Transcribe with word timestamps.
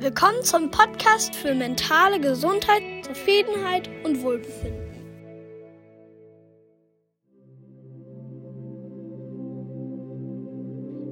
Willkommen 0.00 0.42
zum 0.42 0.70
Podcast 0.70 1.36
für 1.36 1.54
mentale 1.54 2.18
Gesundheit, 2.22 2.82
Zufriedenheit 3.02 3.90
und 4.02 4.22
Wohlbefinden. 4.22 4.80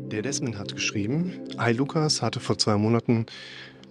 Der 0.08 0.22
Desmond 0.22 0.58
hat 0.58 0.74
geschrieben, 0.74 1.34
Hi 1.58 1.74
Lukas 1.74 2.22
hatte 2.22 2.40
vor 2.40 2.56
zwei 2.56 2.78
Monaten 2.78 3.26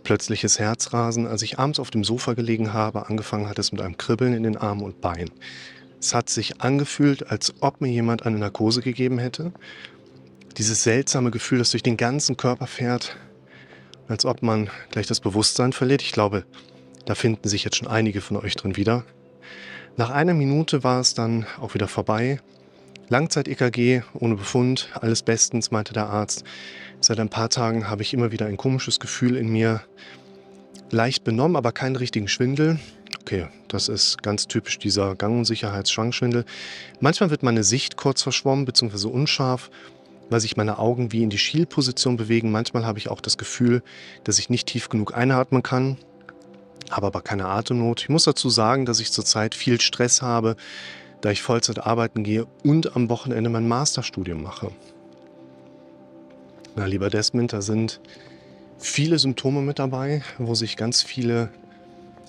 plötzliches 0.01 0.57
Herzrasen, 0.57 1.27
als 1.27 1.43
ich 1.43 1.59
abends 1.59 1.79
auf 1.79 1.91
dem 1.91 2.03
Sofa 2.03 2.33
gelegen 2.33 2.73
habe. 2.73 3.07
Angefangen 3.07 3.47
hat 3.47 3.59
es 3.59 3.71
mit 3.71 3.81
einem 3.81 3.97
Kribbeln 3.97 4.33
in 4.33 4.41
den 4.41 4.57
Armen 4.57 4.81
und 4.81 4.99
Beinen. 4.99 5.29
Es 6.01 6.15
hat 6.15 6.27
sich 6.27 6.61
angefühlt, 6.61 7.29
als 7.29 7.53
ob 7.59 7.81
mir 7.81 7.89
jemand 7.91 8.25
eine 8.25 8.39
Narkose 8.39 8.81
gegeben 8.81 9.19
hätte. 9.19 9.51
Dieses 10.57 10.81
seltsame 10.81 11.29
Gefühl, 11.29 11.59
das 11.59 11.69
durch 11.69 11.83
den 11.83 11.97
ganzen 11.97 12.35
Körper 12.35 12.65
fährt, 12.65 13.15
als 14.07 14.25
ob 14.25 14.41
man 14.41 14.69
gleich 14.91 15.07
das 15.07 15.19
Bewusstsein 15.19 15.73
verliert. 15.73 16.01
Ich 16.01 16.11
glaube, 16.11 16.45
da 17.05 17.15
finden 17.15 17.47
sich 17.47 17.63
jetzt 17.63 17.77
schon 17.77 17.87
einige 17.87 18.21
von 18.21 18.37
euch 18.37 18.55
drin 18.55 18.75
wieder. 18.75 19.03
Nach 19.95 20.09
einer 20.09 20.33
Minute 20.33 20.83
war 20.83 20.99
es 20.99 21.13
dann 21.13 21.45
auch 21.59 21.73
wieder 21.73 21.87
vorbei. 21.87 22.39
Langzeit-EKG 23.09 24.01
ohne 24.13 24.35
Befund, 24.35 24.89
alles 24.93 25.23
bestens, 25.23 25.71
meinte 25.71 25.93
der 25.93 26.07
Arzt. 26.07 26.43
Seit 26.99 27.19
ein 27.19 27.29
paar 27.29 27.49
Tagen 27.49 27.89
habe 27.89 28.01
ich 28.01 28.13
immer 28.13 28.31
wieder 28.31 28.47
ein 28.47 28.57
komisches 28.57 28.99
Gefühl 28.99 29.37
in 29.37 29.49
mir. 29.49 29.81
Leicht 30.91 31.23
benommen, 31.23 31.55
aber 31.55 31.71
keinen 31.71 31.95
richtigen 31.95 32.27
Schwindel. 32.27 32.79
Okay, 33.21 33.47
das 33.67 33.89
ist 33.89 34.23
ganz 34.23 34.47
typisch 34.47 34.77
dieser 34.77 35.15
Gang- 35.15 35.39
und 35.39 36.45
Manchmal 36.99 37.29
wird 37.29 37.43
meine 37.43 37.63
Sicht 37.63 37.97
kurz 37.97 38.23
verschwommen 38.23 38.65
bzw. 38.65 39.07
unscharf, 39.07 39.69
weil 40.29 40.39
sich 40.39 40.57
meine 40.57 40.79
Augen 40.79 41.11
wie 41.11 41.23
in 41.23 41.29
die 41.29 41.37
Schielposition 41.37 42.17
bewegen. 42.17 42.51
Manchmal 42.51 42.85
habe 42.85 42.99
ich 42.99 43.09
auch 43.09 43.21
das 43.21 43.37
Gefühl, 43.37 43.81
dass 44.23 44.39
ich 44.39 44.49
nicht 44.49 44.67
tief 44.67 44.89
genug 44.89 45.15
einatmen 45.15 45.63
kann, 45.63 45.97
habe 46.91 47.07
aber 47.07 47.21
keine 47.21 47.45
Atemnot. 47.45 48.01
Ich 48.01 48.09
muss 48.09 48.25
dazu 48.25 48.49
sagen, 48.49 48.85
dass 48.85 48.99
ich 48.99 49.11
zurzeit 49.11 49.55
viel 49.55 49.79
Stress 49.81 50.21
habe, 50.21 50.55
da 51.21 51.31
ich 51.31 51.41
Vollzeit 51.41 51.79
arbeiten 51.79 52.23
gehe 52.23 52.45
und 52.63 52.95
am 52.95 53.09
Wochenende 53.09 53.49
mein 53.49 53.67
Masterstudium 53.67 54.41
mache. 54.41 54.71
Na, 56.75 56.85
lieber 56.85 57.09
Desmond, 57.09 57.53
da 57.53 57.61
sind 57.61 57.99
viele 58.77 59.17
Symptome 59.17 59.61
mit 59.61 59.79
dabei, 59.79 60.21
wo 60.37 60.53
sich 60.53 60.77
ganz 60.77 61.01
viele 61.01 61.49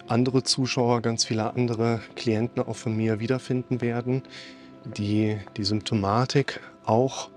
andere 0.06 0.42
Zuschauer, 0.42 1.02
ganz 1.02 1.26
viele 1.26 1.54
andere 1.54 2.00
Klienten 2.16 2.62
auch 2.62 2.76
von 2.76 2.96
mir 2.96 3.20
wiederfinden 3.20 3.82
werden, 3.82 4.22
die 4.84 5.36
die 5.56 5.64
Symptomatik 5.64 6.60
auch 6.84 7.30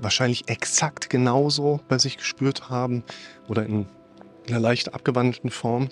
wahrscheinlich 0.00 0.48
exakt 0.48 1.10
genauso 1.10 1.80
bei 1.88 1.98
sich 1.98 2.16
gespürt 2.16 2.70
haben 2.70 3.04
oder 3.48 3.64
in 3.64 3.86
einer 4.48 4.60
leicht 4.60 4.94
abgewandelten 4.94 5.50
Form. 5.50 5.88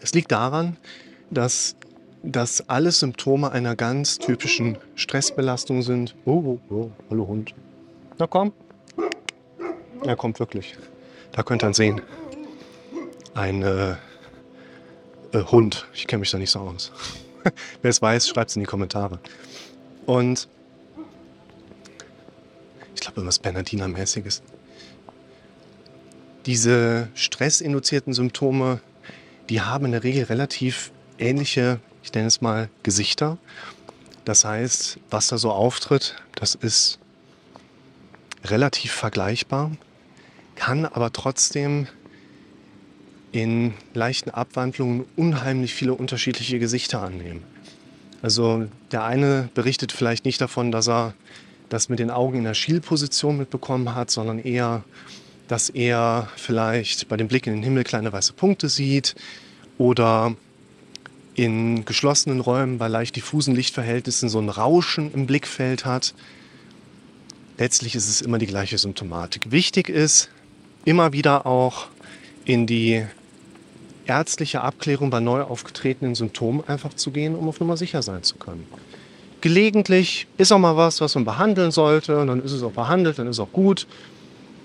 Es 0.00 0.14
liegt 0.14 0.32
daran, 0.32 0.76
dass 1.30 1.76
das 2.22 2.68
alles 2.68 3.00
Symptome 3.00 3.50
einer 3.50 3.76
ganz 3.76 4.18
typischen 4.18 4.78
Stressbelastung 4.94 5.82
sind. 5.82 6.14
Oh, 6.24 6.58
oh, 6.70 6.74
oh, 6.74 6.90
hallo 7.08 7.26
Hund. 7.26 7.54
Na 8.18 8.26
komm. 8.26 8.52
Er 10.04 10.16
kommt 10.16 10.38
wirklich. 10.40 10.76
Da 11.32 11.42
könnt 11.42 11.62
ihr 11.62 11.68
ihn 11.68 11.74
sehen. 11.74 12.00
Ein 13.34 13.62
äh, 13.62 13.92
äh, 15.32 15.44
Hund. 15.50 15.86
Ich 15.94 16.06
kenne 16.06 16.20
mich 16.20 16.30
da 16.30 16.38
nicht 16.38 16.50
so 16.50 16.60
aus. 16.60 16.92
Wer 17.82 17.88
es 17.90 18.02
weiß, 18.02 18.28
schreibt 18.28 18.50
es 18.50 18.56
in 18.56 18.60
die 18.60 18.66
Kommentare. 18.66 19.18
Und 20.06 20.48
ich 23.00 23.06
glaube, 23.06 23.16
irgendwas 23.16 23.38
Bernardiner-mäßiges. 23.38 24.42
Diese 26.46 27.08
stressinduzierten 27.14 28.12
Symptome, 28.12 28.80
die 29.48 29.60
haben 29.60 29.86
in 29.86 29.92
der 29.92 30.04
Regel 30.04 30.24
relativ 30.24 30.92
ähnliche 31.18 31.80
ich 32.02 32.12
nenne 32.14 32.28
es 32.28 32.40
mal 32.40 32.68
Gesichter. 32.82 33.38
Das 34.24 34.44
heißt, 34.44 34.98
was 35.10 35.28
da 35.28 35.38
so 35.38 35.50
auftritt, 35.50 36.16
das 36.34 36.54
ist 36.54 36.98
relativ 38.44 38.92
vergleichbar, 38.92 39.72
kann 40.54 40.86
aber 40.86 41.12
trotzdem 41.12 41.86
in 43.32 43.74
leichten 43.94 44.30
Abwandlungen 44.30 45.04
unheimlich 45.16 45.74
viele 45.74 45.94
unterschiedliche 45.94 46.58
Gesichter 46.58 47.02
annehmen. 47.02 47.44
Also 48.22 48.66
der 48.92 49.04
eine 49.04 49.48
berichtet 49.54 49.92
vielleicht 49.92 50.24
nicht 50.24 50.40
davon, 50.40 50.72
dass 50.72 50.88
er 50.88 51.14
das 51.70 51.88
mit 51.88 51.98
den 51.98 52.10
Augen 52.10 52.38
in 52.38 52.44
der 52.44 52.54
Schielposition 52.54 53.38
mitbekommen 53.38 53.94
hat, 53.94 54.10
sondern 54.10 54.38
eher, 54.38 54.84
dass 55.48 55.70
er 55.70 56.28
vielleicht 56.36 57.08
bei 57.08 57.16
dem 57.16 57.28
Blick 57.28 57.46
in 57.46 57.54
den 57.54 57.62
Himmel 57.62 57.84
kleine 57.84 58.12
weiße 58.12 58.34
Punkte 58.34 58.68
sieht 58.68 59.14
oder 59.78 60.34
in 61.34 61.84
geschlossenen 61.84 62.40
Räumen 62.40 62.76
bei 62.76 62.88
leicht 62.88 63.16
diffusen 63.16 63.54
Lichtverhältnissen 63.54 64.28
so 64.28 64.38
ein 64.40 64.48
Rauschen 64.48 65.12
im 65.14 65.26
Blickfeld 65.26 65.84
hat. 65.84 66.12
Letztlich 67.56 67.94
ist 67.94 68.08
es 68.08 68.20
immer 68.20 68.38
die 68.38 68.46
gleiche 68.46 68.76
Symptomatik. 68.76 69.50
Wichtig 69.50 69.88
ist, 69.88 70.28
immer 70.84 71.12
wieder 71.12 71.46
auch 71.46 71.86
in 72.44 72.66
die 72.66 73.06
ärztliche 74.06 74.62
Abklärung 74.62 75.10
bei 75.10 75.20
neu 75.20 75.42
aufgetretenen 75.42 76.16
Symptomen 76.16 76.66
einfach 76.66 76.94
zu 76.94 77.12
gehen, 77.12 77.36
um 77.36 77.48
auf 77.48 77.60
Nummer 77.60 77.76
sicher 77.76 78.02
sein 78.02 78.24
zu 78.24 78.36
können. 78.36 78.66
Gelegentlich 79.40 80.26
ist 80.36 80.52
auch 80.52 80.58
mal 80.58 80.76
was, 80.76 81.00
was 81.00 81.14
man 81.14 81.24
behandeln 81.24 81.70
sollte, 81.70 82.18
und 82.18 82.26
dann 82.26 82.42
ist 82.42 82.52
es 82.52 82.62
auch 82.62 82.72
behandelt, 82.72 83.18
dann 83.18 83.26
ist 83.26 83.36
es 83.36 83.40
auch 83.40 83.52
gut. 83.52 83.86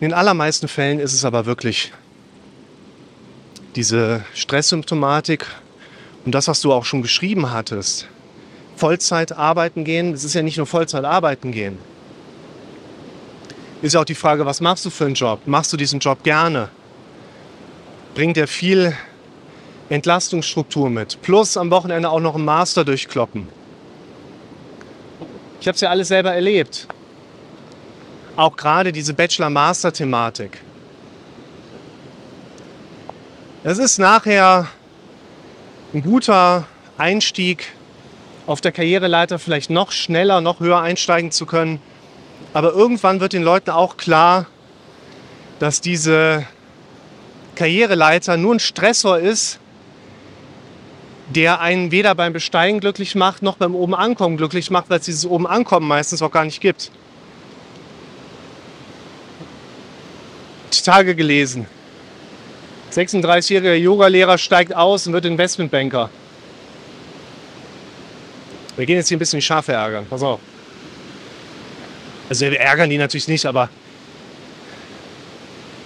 In 0.01 0.09
den 0.09 0.13
allermeisten 0.13 0.67
Fällen 0.67 0.99
ist 0.99 1.13
es 1.13 1.23
aber 1.23 1.45
wirklich 1.45 1.93
diese 3.75 4.23
Stresssymptomatik 4.33 5.45
und 6.25 6.33
das, 6.33 6.47
was 6.47 6.61
du 6.61 6.73
auch 6.73 6.85
schon 6.85 7.01
geschrieben 7.01 7.51
hattest, 7.51 8.07
Vollzeit 8.75 9.31
arbeiten 9.31 9.85
gehen, 9.85 10.11
das 10.11 10.23
ist 10.25 10.33
ja 10.33 10.41
nicht 10.41 10.57
nur 10.57 10.65
Vollzeit 10.65 11.05
arbeiten 11.05 11.51
gehen. 11.51 11.77
Ist 13.81 13.93
ja 13.93 14.01
auch 14.01 14.05
die 14.05 14.15
Frage, 14.15 14.45
was 14.45 14.59
machst 14.59 14.85
du 14.85 14.89
für 14.89 15.05
einen 15.05 15.15
Job? 15.15 15.41
Machst 15.45 15.71
du 15.71 15.77
diesen 15.77 15.99
Job 15.99 16.23
gerne? 16.23 16.69
Bringt 18.15 18.37
er 18.37 18.47
viel 18.47 18.95
Entlastungsstruktur 19.89 20.89
mit? 20.89 21.21
Plus 21.21 21.55
am 21.55 21.71
Wochenende 21.71 22.09
auch 22.09 22.19
noch 22.19 22.35
einen 22.35 22.45
Master 22.45 22.83
durchkloppen. 22.83 23.47
Ich 25.65 25.67
habe 25.67 25.73
es 25.77 25.81
ja 25.81 25.89
alles 25.89 26.09
selber 26.09 26.31
erlebt. 26.31 26.87
Auch 28.35 28.55
gerade 28.55 28.91
diese 28.91 29.15
Bachelor-Master-Thematik. 29.15 30.61
Es 33.63 33.79
ist 33.79 33.97
nachher 33.97 34.67
ein 35.91 36.03
guter 36.03 36.67
Einstieg 36.99 37.73
auf 38.45 38.61
der 38.61 38.73
Karriereleiter 38.73 39.39
vielleicht 39.39 39.71
noch 39.71 39.91
schneller, 39.91 40.39
noch 40.39 40.59
höher 40.59 40.81
einsteigen 40.81 41.31
zu 41.31 41.47
können. 41.47 41.81
Aber 42.53 42.73
irgendwann 42.73 43.19
wird 43.19 43.33
den 43.33 43.41
Leuten 43.41 43.71
auch 43.71 43.97
klar, 43.97 44.45
dass 45.57 45.81
diese 45.81 46.45
Karriereleiter 47.55 48.37
nur 48.37 48.53
ein 48.53 48.59
Stressor 48.59 49.17
ist, 49.17 49.59
der 51.27 51.59
einen 51.59 51.91
weder 51.91 52.13
beim 52.13 52.33
Besteigen 52.33 52.79
glücklich 52.79 53.15
macht, 53.15 53.41
noch 53.41 53.57
beim 53.57 53.75
oben 53.75 53.95
ankommen 53.95 54.37
glücklich 54.37 54.69
macht, 54.69 54.89
weil 54.89 54.99
es 54.99 55.05
dieses 55.05 55.25
oben 55.25 55.47
ankommen 55.47 55.87
meistens 55.87 56.21
auch 56.21 56.31
gar 56.31 56.45
nicht 56.45 56.61
gibt. 56.61 56.91
Die 60.73 60.81
Tage 60.81 61.15
gelesen. 61.15 61.65
36-jähriger 62.91 63.73
Yogalehrer 63.73 64.37
steigt 64.37 64.75
aus 64.75 65.07
und 65.07 65.13
wird 65.13 65.25
Investmentbanker. 65.25 66.09
Wir 68.75 68.85
gehen 68.85 68.97
jetzt 68.97 69.07
hier 69.07 69.17
ein 69.17 69.19
bisschen 69.19 69.39
die 69.39 69.45
Schafe 69.45 69.73
ärgern. 69.73 70.05
Pass 70.09 70.21
auf. 70.21 70.39
Also 72.29 72.45
wir 72.45 72.59
ärgern 72.59 72.89
die 72.89 72.97
natürlich 72.97 73.27
nicht, 73.27 73.45
aber 73.45 73.69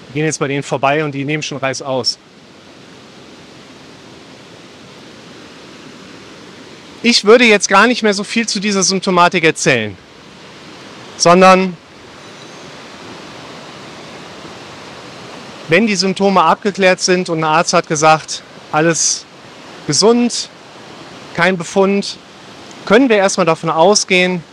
wir 0.08 0.14
gehen 0.14 0.26
jetzt 0.26 0.40
bei 0.40 0.48
denen 0.48 0.64
vorbei 0.64 1.04
und 1.04 1.14
die 1.14 1.24
nehmen 1.24 1.44
schon 1.44 1.58
Reis 1.58 1.82
aus. 1.82 2.18
Ich 7.02 7.26
würde 7.26 7.46
jetzt 7.46 7.70
gar 7.70 7.88
nicht 7.88 8.04
mehr 8.04 8.14
so 8.14 8.24
viel 8.24 8.48
zu 8.48 8.60
dieser 8.60 8.84
Symptomatik 8.84 9.44
erzählen, 9.44 9.98
sondern 11.18 11.78
Wenn 15.70 15.86
die 15.86 15.96
Symptome 15.96 16.42
abgeklärt 16.42 17.00
sind 17.00 17.30
und 17.30 17.42
ein 17.42 17.44
Arzt 17.44 17.74
hat 17.74 17.88
gesagt, 17.88 18.42
alles 18.72 19.24
gesund, 19.86 20.50
kein 21.36 21.60
Befund, 21.60 22.18
können 22.86 23.08
wir 23.08 23.18
erstmal 23.18 23.46
davon 23.46 23.70
ausgehen, 23.70 24.44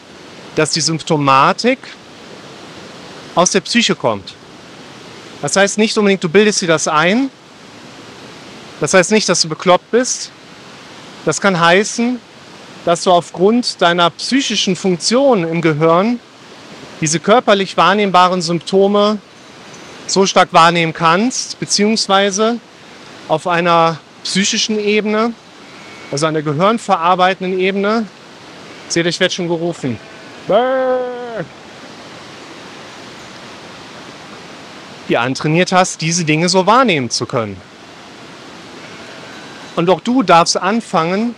dass 0.57 0.73
die 0.73 0.83
Symptomatik 0.83 1.79
aus 3.35 3.51
der 3.51 3.63
Psyche 3.63 3.95
kommt. 3.95 4.35
Das 5.41 5.57
heißt 5.57 5.79
nicht 5.79 5.97
unbedingt, 5.97 6.23
du 6.23 6.29
bildest 6.29 6.61
dir 6.61 6.69
das 6.69 6.87
ein. 6.87 7.31
Das 8.81 8.93
heißt 8.93 9.11
nicht, 9.11 9.27
dass 9.27 9.41
du 9.41 9.49
bekloppt 9.49 9.91
bist. 9.91 10.31
Das 11.25 11.41
kann 11.41 11.59
heißen, 11.59 12.21
dass 12.87 13.03
du 13.03 13.11
aufgrund 13.11 13.83
deiner 13.83 14.11
psychischen 14.11 14.77
Funktion 14.77 15.43
im 15.43 15.61
Gehirn 15.61 16.21
diese 17.01 17.19
körperlich 17.19 17.77
wahrnehmbaren 17.77 18.41
Symptome 18.41 19.19
so 20.07 20.25
stark 20.25 20.53
wahrnehmen 20.53 20.93
kannst, 20.93 21.59
beziehungsweise 21.59 22.61
auf 23.27 23.49
einer 23.49 23.99
psychischen 24.23 24.79
Ebene, 24.79 25.33
also 26.13 26.29
an 26.29 26.35
der 26.35 26.45
gehirnverarbeitenden 26.45 27.59
Ebene. 27.59 28.07
Seht, 28.87 29.07
ich 29.07 29.19
werde 29.19 29.35
schon 29.35 29.49
gerufen. 29.49 29.99
Die 35.09 35.19
antrainiert 35.19 35.73
hast, 35.73 36.01
diese 36.03 36.25
Dinge 36.25 36.49
so 36.49 36.67
wahrnehmen 36.67 37.11
zu 37.11 37.27
können. 37.27 37.57
Und 39.75 39.91
auch 39.91 40.01
du 40.01 40.23
darfst 40.23 40.57
anfangen, 40.57 41.35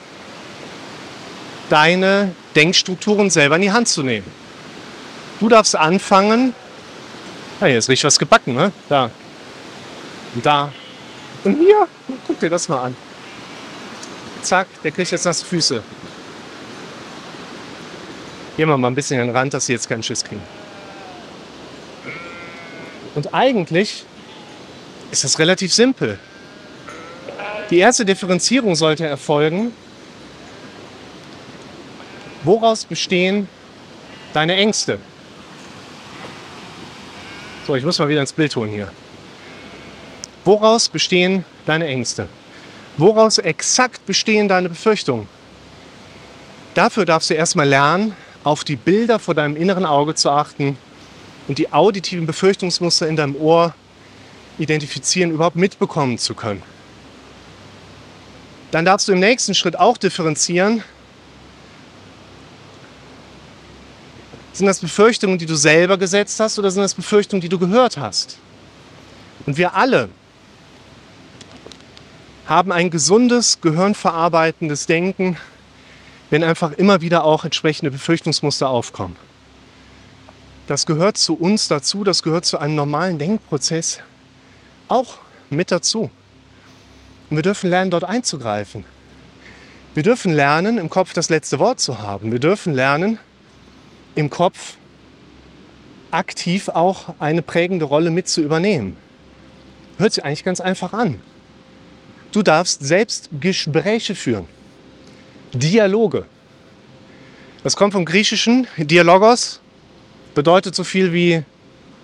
deine 1.68 2.34
Denkstrukturen 2.54 3.30
selber 3.30 3.56
in 3.56 3.62
die 3.62 3.72
Hand 3.72 3.88
zu 3.88 4.02
nehmen. 4.02 4.26
Du 5.40 5.48
darfst 5.48 5.76
anfangen, 5.76 6.54
hier 7.60 7.78
ist 7.78 7.88
richtig 7.88 8.04
was 8.04 8.18
gebacken, 8.18 8.54
ne? 8.54 8.72
Da. 8.88 9.10
Und 10.34 10.44
da. 10.44 10.72
Und 11.44 11.58
hier, 11.58 11.86
guck 12.26 12.40
dir 12.40 12.50
das 12.50 12.68
mal 12.68 12.86
an. 12.86 12.96
Zack, 14.42 14.66
der 14.82 14.90
kriegt 14.90 15.10
jetzt 15.10 15.24
nasse 15.24 15.44
Füße. 15.44 15.82
Gehen 18.56 18.68
wir 18.68 18.76
mal 18.76 18.88
ein 18.88 18.94
bisschen 18.94 19.20
an 19.20 19.28
den 19.28 19.36
Rand, 19.36 19.54
dass 19.54 19.66
sie 19.66 19.72
jetzt 19.72 19.88
keinen 19.88 20.02
Schiss 20.02 20.24
kriegen. 20.24 20.42
Und 23.14 23.34
eigentlich 23.34 24.04
ist 25.10 25.24
das 25.24 25.38
relativ 25.38 25.72
simpel. 25.72 26.18
Die 27.70 27.78
erste 27.78 28.04
Differenzierung 28.04 28.74
sollte 28.74 29.06
erfolgen. 29.06 29.72
Woraus 32.44 32.84
bestehen 32.84 33.48
deine 34.32 34.54
Ängste? 34.54 34.98
So, 37.66 37.74
ich 37.74 37.84
muss 37.84 37.98
mal 37.98 38.08
wieder 38.08 38.20
ins 38.20 38.32
Bild 38.32 38.54
holen 38.56 38.70
hier. 38.70 38.90
Woraus 40.44 40.88
bestehen 40.88 41.44
deine 41.66 41.86
Ängste? 41.86 42.28
Woraus 42.96 43.38
exakt 43.38 44.06
bestehen 44.06 44.48
deine 44.48 44.68
Befürchtungen? 44.68 45.28
Dafür 46.74 47.04
darfst 47.04 47.28
du 47.30 47.34
erstmal 47.34 47.68
lernen, 47.68 48.16
auf 48.44 48.64
die 48.64 48.76
Bilder 48.76 49.18
vor 49.18 49.34
deinem 49.34 49.56
inneren 49.56 49.84
Auge 49.84 50.14
zu 50.14 50.30
achten 50.30 50.78
und 51.48 51.58
die 51.58 51.72
auditiven 51.72 52.26
Befürchtungsmuster 52.26 53.08
in 53.08 53.16
deinem 53.16 53.36
Ohr 53.36 53.74
identifizieren, 54.58 55.32
überhaupt 55.32 55.56
mitbekommen 55.56 56.18
zu 56.18 56.34
können. 56.34 56.62
Dann 58.70 58.84
darfst 58.84 59.08
du 59.08 59.12
im 59.12 59.20
nächsten 59.20 59.54
Schritt 59.54 59.78
auch 59.78 59.96
differenzieren, 59.96 60.82
Sind 64.52 64.66
das 64.66 64.80
Befürchtungen, 64.80 65.38
die 65.38 65.46
du 65.46 65.54
selber 65.54 65.98
gesetzt 65.98 66.40
hast 66.40 66.58
oder 66.58 66.70
sind 66.70 66.82
das 66.82 66.94
Befürchtungen, 66.94 67.40
die 67.40 67.48
du 67.48 67.58
gehört 67.58 67.96
hast? 67.96 68.38
Und 69.46 69.56
wir 69.56 69.74
alle 69.74 70.08
haben 72.46 72.72
ein 72.72 72.90
gesundes, 72.90 73.60
gehirnverarbeitendes 73.60 74.86
Denken, 74.86 75.36
wenn 76.30 76.42
einfach 76.42 76.72
immer 76.72 77.00
wieder 77.00 77.24
auch 77.24 77.44
entsprechende 77.44 77.90
Befürchtungsmuster 77.90 78.68
aufkommen. 78.68 79.16
Das 80.66 80.86
gehört 80.86 81.16
zu 81.16 81.34
uns 81.34 81.68
dazu, 81.68 82.04
das 82.04 82.22
gehört 82.22 82.44
zu 82.44 82.58
einem 82.58 82.74
normalen 82.74 83.18
Denkprozess 83.18 84.00
auch 84.88 85.18
mit 85.50 85.70
dazu. 85.70 86.10
Und 87.30 87.36
wir 87.36 87.42
dürfen 87.42 87.70
lernen, 87.70 87.90
dort 87.90 88.04
einzugreifen. 88.04 88.84
Wir 89.94 90.02
dürfen 90.02 90.32
lernen, 90.32 90.78
im 90.78 90.90
Kopf 90.90 91.12
das 91.12 91.30
letzte 91.30 91.58
Wort 91.58 91.80
zu 91.80 91.98
haben. 91.98 92.32
Wir 92.32 92.38
dürfen 92.38 92.74
lernen, 92.74 93.18
im 94.18 94.30
Kopf 94.30 94.74
aktiv 96.10 96.68
auch 96.68 97.14
eine 97.20 97.40
prägende 97.40 97.84
Rolle 97.84 98.10
mit 98.10 98.28
zu 98.28 98.40
übernehmen. 98.40 98.96
Hört 99.96 100.12
sich 100.12 100.24
eigentlich 100.24 100.42
ganz 100.42 100.60
einfach 100.60 100.92
an. 100.92 101.20
Du 102.32 102.42
darfst 102.42 102.82
selbst 102.82 103.28
Gespräche 103.40 104.16
führen. 104.16 104.46
Dialoge. 105.52 106.26
Das 107.62 107.76
kommt 107.76 107.92
vom 107.92 108.04
griechischen 108.04 108.66
Dialogos, 108.76 109.60
bedeutet 110.34 110.74
so 110.74 110.82
viel 110.82 111.12
wie 111.12 111.44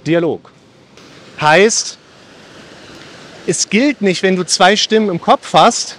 Dialog. 0.06 0.52
Heißt, 1.40 1.98
es 3.48 3.68
gilt 3.68 4.02
nicht, 4.02 4.22
wenn 4.22 4.36
du 4.36 4.44
zwei 4.44 4.76
Stimmen 4.76 5.08
im 5.08 5.20
Kopf 5.20 5.52
hast, 5.52 5.98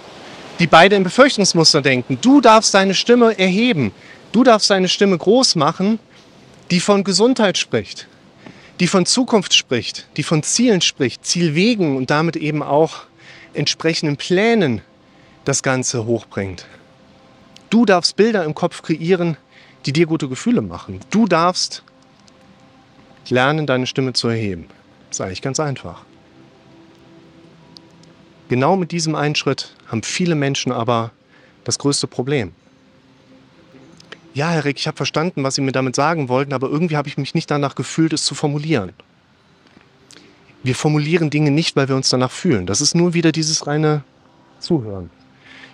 die 0.60 0.66
beide 0.66 0.96
im 0.96 1.04
Befürchtungsmuster 1.04 1.82
denken. 1.82 2.18
Du 2.22 2.40
darfst 2.40 2.72
deine 2.72 2.94
Stimme 2.94 3.38
erheben. 3.38 3.92
Du 4.36 4.44
darfst 4.44 4.68
deine 4.68 4.88
Stimme 4.88 5.16
groß 5.16 5.54
machen, 5.54 5.98
die 6.70 6.80
von 6.80 7.04
Gesundheit 7.04 7.56
spricht, 7.56 8.06
die 8.80 8.86
von 8.86 9.06
Zukunft 9.06 9.54
spricht, 9.54 10.06
die 10.18 10.22
von 10.22 10.42
Zielen 10.42 10.82
spricht, 10.82 11.24
Zielwegen 11.24 11.96
und 11.96 12.10
damit 12.10 12.36
eben 12.36 12.62
auch 12.62 13.04
entsprechenden 13.54 14.18
Plänen 14.18 14.82
das 15.46 15.62
Ganze 15.62 16.04
hochbringt. 16.04 16.66
Du 17.70 17.86
darfst 17.86 18.16
Bilder 18.16 18.44
im 18.44 18.54
Kopf 18.54 18.82
kreieren, 18.82 19.38
die 19.86 19.94
dir 19.94 20.04
gute 20.04 20.28
Gefühle 20.28 20.60
machen. 20.60 21.00
Du 21.08 21.26
darfst 21.26 21.82
lernen, 23.30 23.66
deine 23.66 23.86
Stimme 23.86 24.12
zu 24.12 24.28
erheben. 24.28 24.66
Das 25.08 25.16
ist 25.16 25.20
eigentlich 25.22 25.40
ganz 25.40 25.60
einfach. 25.60 26.04
Genau 28.50 28.76
mit 28.76 28.92
diesem 28.92 29.14
Einschritt 29.14 29.74
haben 29.86 30.02
viele 30.02 30.34
Menschen 30.34 30.72
aber 30.72 31.12
das 31.64 31.78
größte 31.78 32.06
Problem 32.06 32.52
ja, 34.36 34.50
Herr 34.50 34.66
Rick, 34.66 34.78
ich 34.78 34.86
habe 34.86 34.98
verstanden, 34.98 35.44
was 35.44 35.54
Sie 35.54 35.62
mir 35.62 35.72
damit 35.72 35.96
sagen 35.96 36.28
wollten, 36.28 36.52
aber 36.52 36.68
irgendwie 36.68 36.98
habe 36.98 37.08
ich 37.08 37.16
mich 37.16 37.34
nicht 37.34 37.50
danach 37.50 37.74
gefühlt, 37.74 38.12
es 38.12 38.24
zu 38.24 38.34
formulieren. 38.34 38.92
Wir 40.62 40.74
formulieren 40.74 41.30
Dinge 41.30 41.50
nicht, 41.50 41.74
weil 41.74 41.88
wir 41.88 41.96
uns 41.96 42.10
danach 42.10 42.30
fühlen. 42.30 42.66
Das 42.66 42.82
ist 42.82 42.94
nur 42.94 43.14
wieder 43.14 43.32
dieses 43.32 43.66
reine 43.66 44.04
Zuhören. 44.58 45.08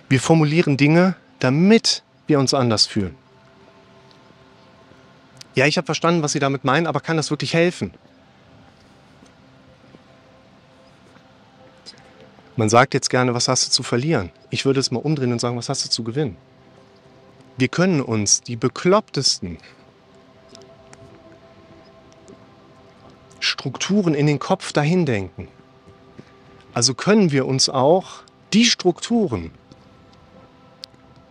Wir 0.09 0.21
formulieren 0.21 0.77
Dinge, 0.77 1.17
damit 1.41 2.05
wir 2.29 2.39
uns 2.39 2.55
anders 2.55 2.87
fühlen. 2.87 3.17
Ja, 5.57 5.67
ich 5.67 5.77
habe 5.77 5.87
verstanden, 5.87 6.23
was 6.23 6.31
Sie 6.31 6.39
damit 6.39 6.63
meinen, 6.65 6.87
aber 6.87 7.01
kann 7.01 7.17
das 7.17 7.31
wirklich 7.31 7.55
helfen? 7.55 7.93
Man 12.55 12.69
sagt 12.69 12.95
jetzt 12.95 13.11
gerne, 13.11 13.35
was 13.35 13.49
hast 13.49 13.67
du 13.67 13.71
zu 13.73 13.83
verlieren? 13.83 14.31
Ich 14.51 14.65
würde 14.65 14.79
es 14.79 14.93
mal 14.93 15.01
umdrehen 15.01 15.33
und 15.33 15.41
sagen, 15.41 15.57
was 15.57 15.69
hast 15.69 15.85
du 15.85 15.91
zu 15.91 16.05
gewinnen? 16.05 16.37
Wir 17.57 17.69
können 17.69 18.01
uns 18.01 18.41
die 18.41 18.57
beklopptesten 18.57 19.59
Strukturen 23.41 24.15
in 24.15 24.27
den 24.27 24.39
Kopf 24.39 24.73
dahin 24.73 25.05
denken. 25.05 25.49
Also 26.75 26.95
können 26.95 27.33
wir 27.33 27.47
uns 27.47 27.69
auch 27.69 28.23
die 28.53 28.65
Strukturen, 28.65 29.51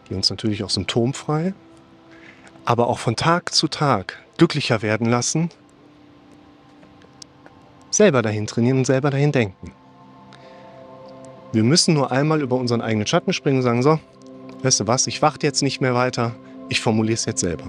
die 0.09 0.13
uns 0.13 0.29
natürlich 0.29 0.63
auch 0.63 0.69
symptomfrei, 0.69 1.53
aber 2.65 2.87
auch 2.87 2.99
von 2.99 3.15
Tag 3.15 3.53
zu 3.53 3.67
Tag 3.67 4.19
glücklicher 4.37 4.81
werden 4.81 5.07
lassen, 5.07 5.49
selber 7.89 8.21
dahin 8.21 8.45
trainieren 8.47 8.79
und 8.79 8.85
selber 8.85 9.09
dahin 9.09 9.31
denken. 9.31 9.71
Wir 11.53 11.63
müssen 11.63 11.93
nur 11.93 12.11
einmal 12.11 12.41
über 12.41 12.55
unseren 12.55 12.81
eigenen 12.81 13.07
Schatten 13.07 13.33
springen 13.33 13.57
und 13.57 13.63
sagen, 13.63 13.83
so, 13.83 13.99
weißt 14.63 14.81
du 14.81 14.87
was, 14.87 15.07
ich 15.07 15.21
warte 15.21 15.45
jetzt 15.45 15.61
nicht 15.63 15.81
mehr 15.81 15.93
weiter, 15.93 16.35
ich 16.69 16.81
formuliere 16.81 17.15
es 17.15 17.25
jetzt 17.25 17.41
selber. 17.41 17.65